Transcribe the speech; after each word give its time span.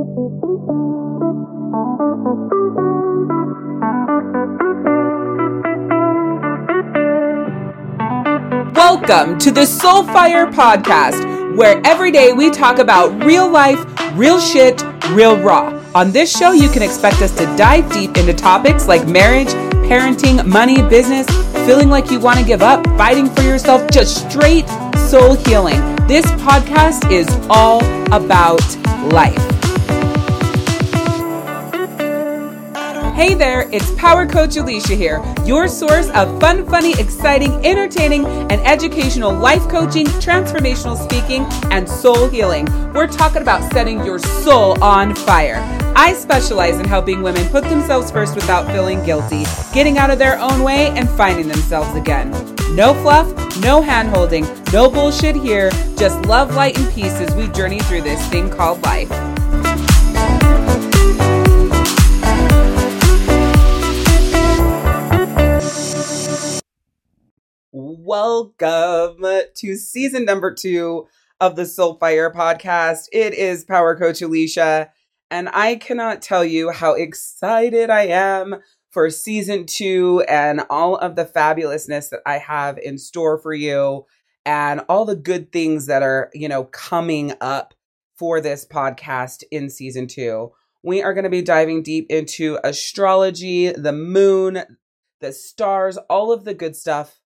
Welcome 0.00 0.16
to 9.40 9.50
the 9.50 9.66
Soulfire 9.66 10.50
Podcast, 10.50 11.54
where 11.54 11.82
every 11.84 12.10
day 12.10 12.32
we 12.32 12.50
talk 12.50 12.78
about 12.78 13.22
real 13.24 13.50
life, 13.50 13.78
real 14.14 14.40
shit, 14.40 14.82
real 15.10 15.38
raw. 15.38 15.78
On 15.94 16.12
this 16.12 16.34
show, 16.34 16.52
you 16.52 16.70
can 16.70 16.82
expect 16.82 17.20
us 17.20 17.36
to 17.36 17.44
dive 17.58 17.92
deep 17.92 18.16
into 18.16 18.32
topics 18.32 18.88
like 18.88 19.06
marriage, 19.06 19.48
parenting, 19.86 20.46
money, 20.46 20.80
business, 20.80 21.26
feeling 21.66 21.90
like 21.90 22.10
you 22.10 22.18
want 22.18 22.38
to 22.38 22.44
give 22.46 22.62
up, 22.62 22.86
fighting 22.96 23.28
for 23.28 23.42
yourself, 23.42 23.86
just 23.90 24.30
straight 24.30 24.66
soul 24.96 25.34
healing. 25.34 25.78
This 26.06 26.24
podcast 26.40 27.12
is 27.12 27.28
all 27.50 27.84
about 28.14 28.62
life. 29.12 29.49
Hey 33.20 33.34
there, 33.34 33.68
it's 33.70 33.90
Power 33.96 34.24
Coach 34.24 34.52
Alishia 34.52 34.96
here, 34.96 35.22
your 35.44 35.68
source 35.68 36.08
of 36.12 36.40
fun, 36.40 36.66
funny, 36.66 36.98
exciting, 36.98 37.52
entertaining, 37.66 38.24
and 38.24 38.62
educational 38.62 39.30
life 39.30 39.68
coaching, 39.68 40.06
transformational 40.06 40.96
speaking, 40.96 41.44
and 41.70 41.86
soul 41.86 42.30
healing. 42.30 42.64
We're 42.94 43.08
talking 43.08 43.42
about 43.42 43.70
setting 43.74 44.02
your 44.06 44.20
soul 44.20 44.82
on 44.82 45.14
fire. 45.14 45.58
I 45.94 46.14
specialize 46.14 46.80
in 46.80 46.86
helping 46.86 47.20
women 47.20 47.46
put 47.50 47.64
themselves 47.64 48.10
first 48.10 48.36
without 48.36 48.66
feeling 48.68 49.04
guilty, 49.04 49.44
getting 49.74 49.98
out 49.98 50.08
of 50.08 50.18
their 50.18 50.38
own 50.38 50.62
way, 50.62 50.88
and 50.88 51.06
finding 51.06 51.46
themselves 51.46 51.94
again. 51.94 52.30
No 52.74 52.94
fluff, 53.02 53.28
no 53.60 53.82
hand 53.82 54.08
holding, 54.08 54.46
no 54.72 54.88
bullshit 54.88 55.36
here, 55.36 55.68
just 55.98 56.24
love, 56.24 56.54
light, 56.54 56.78
and 56.78 56.90
peace 56.94 57.20
as 57.20 57.34
we 57.34 57.48
journey 57.48 57.80
through 57.80 58.00
this 58.00 58.26
thing 58.28 58.48
called 58.48 58.82
life. 58.82 59.10
Welcome 68.02 69.22
to 69.56 69.76
season 69.76 70.24
number 70.24 70.54
two 70.54 71.06
of 71.38 71.54
the 71.54 71.64
Soulfire 71.64 72.32
podcast. 72.32 73.08
It 73.12 73.34
is 73.34 73.62
Power 73.62 73.94
Coach 73.94 74.20
Alishia, 74.20 74.88
and 75.30 75.50
I 75.50 75.74
cannot 75.74 76.22
tell 76.22 76.42
you 76.42 76.70
how 76.70 76.94
excited 76.94 77.90
I 77.90 78.06
am 78.06 78.56
for 78.90 79.10
season 79.10 79.66
two 79.66 80.24
and 80.30 80.62
all 80.70 80.96
of 80.96 81.14
the 81.14 81.26
fabulousness 81.26 82.08
that 82.08 82.22
I 82.24 82.38
have 82.38 82.78
in 82.78 82.96
store 82.96 83.38
for 83.38 83.52
you 83.52 84.06
and 84.46 84.80
all 84.88 85.04
the 85.04 85.14
good 85.14 85.52
things 85.52 85.84
that 85.84 86.02
are, 86.02 86.30
you 86.32 86.48
know, 86.48 86.64
coming 86.64 87.34
up 87.42 87.74
for 88.16 88.40
this 88.40 88.64
podcast 88.64 89.42
in 89.50 89.68
season 89.68 90.06
two. 90.06 90.52
We 90.82 91.02
are 91.02 91.12
going 91.12 91.24
to 91.24 91.30
be 91.30 91.42
diving 91.42 91.82
deep 91.82 92.06
into 92.08 92.58
astrology, 92.64 93.72
the 93.72 93.92
moon, 93.92 94.62
the 95.20 95.34
stars, 95.34 95.98
all 96.08 96.32
of 96.32 96.44
the 96.44 96.54
good 96.54 96.74
stuff 96.74 97.20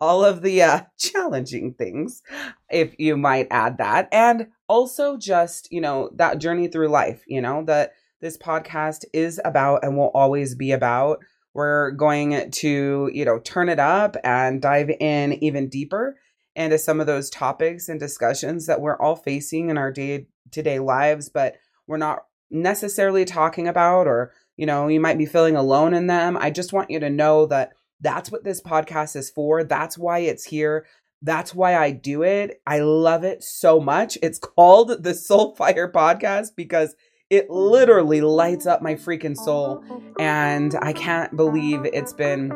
all 0.00 0.24
of 0.24 0.42
the 0.42 0.62
uh, 0.62 0.82
challenging 0.98 1.74
things, 1.74 2.22
if 2.70 2.94
you 2.98 3.16
might 3.16 3.48
add 3.50 3.78
that, 3.78 4.08
and 4.12 4.48
also 4.68 5.16
just, 5.16 5.70
you 5.70 5.80
know, 5.80 6.10
that 6.14 6.38
journey 6.38 6.68
through 6.68 6.88
life, 6.88 7.22
you 7.26 7.40
know, 7.40 7.64
that 7.64 7.92
this 8.20 8.36
podcast 8.36 9.04
is 9.12 9.40
about 9.44 9.82
and 9.82 9.96
will 9.96 10.10
always 10.14 10.54
be 10.54 10.72
about. 10.72 11.18
We're 11.52 11.90
going 11.92 12.50
to, 12.50 13.10
you 13.12 13.24
know, 13.24 13.40
turn 13.40 13.68
it 13.68 13.80
up 13.80 14.16
and 14.22 14.62
dive 14.62 14.90
in 15.00 15.42
even 15.42 15.68
deeper 15.68 16.16
into 16.54 16.78
some 16.78 17.00
of 17.00 17.06
those 17.06 17.30
topics 17.30 17.88
and 17.88 17.98
discussions 17.98 18.66
that 18.66 18.80
we're 18.80 19.00
all 19.00 19.16
facing 19.16 19.70
in 19.70 19.78
our 19.78 19.90
day 19.90 20.26
to 20.52 20.62
day 20.62 20.78
lives, 20.78 21.28
but 21.28 21.56
we're 21.86 21.96
not 21.96 22.20
necessarily 22.50 23.24
talking 23.24 23.66
about, 23.66 24.06
or, 24.06 24.32
you 24.56 24.66
know, 24.66 24.88
you 24.88 25.00
might 25.00 25.18
be 25.18 25.26
feeling 25.26 25.56
alone 25.56 25.94
in 25.94 26.06
them. 26.06 26.36
I 26.36 26.50
just 26.50 26.72
want 26.72 26.90
you 26.90 27.00
to 27.00 27.10
know 27.10 27.46
that 27.46 27.72
that's 28.00 28.30
what 28.30 28.44
this 28.44 28.60
podcast 28.60 29.16
is 29.16 29.30
for. 29.30 29.64
That's 29.64 29.98
why 29.98 30.20
it's 30.20 30.44
here. 30.44 30.86
That's 31.22 31.54
why 31.54 31.76
I 31.76 31.90
do 31.90 32.22
it. 32.22 32.62
I 32.66 32.80
love 32.80 33.24
it 33.24 33.42
so 33.44 33.78
much. 33.78 34.16
It's 34.22 34.38
called 34.38 35.02
the 35.02 35.10
Soulfire 35.10 35.90
Podcast 35.90 36.56
because 36.56 36.96
it 37.28 37.50
literally 37.50 38.22
lights 38.22 38.66
up 38.66 38.82
my 38.82 38.94
freaking 38.94 39.36
soul. 39.36 39.84
And 40.18 40.74
I 40.80 40.92
can't 40.92 41.36
believe 41.36 41.84
it's 41.84 42.12
been 42.12 42.52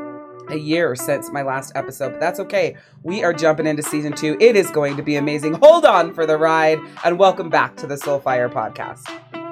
a 0.49 0.57
year 0.57 0.95
since 0.97 1.31
my 1.31 1.43
last 1.43 1.73
episode, 1.75 2.11
but 2.11 2.21
that's 2.21 2.41
okay. 2.41 2.77
We 3.03 3.23
are 3.23 3.33
jumping 3.33 3.67
into 3.67 3.83
season 3.83 4.13
two. 4.15 4.37
It 4.41 4.57
is 4.57 4.71
going 4.71 4.97
to 4.97 5.03
be 5.03 5.17
amazing. 5.17 5.55
Hold 5.55 5.85
on 5.85 6.13
for 6.13 6.27
the 6.27 6.37
ride 6.37 6.79
and 7.05 7.19
welcome 7.19 7.51
back 7.51 7.77
to 7.77 7.87
the 7.87 7.95
Soulfire 7.95 8.53
Podcast. 8.53 9.05